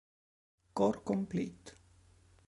Core 0.73 1.03
Complete. 1.03 1.77